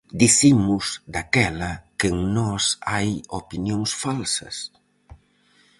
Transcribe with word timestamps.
Dicimos, 0.21 0.85
daquela, 1.15 1.71
que 1.97 2.07
en 2.13 2.17
nós 2.37 2.63
hai 2.93 3.09
opinións 3.39 3.91
falsas? 4.03 4.55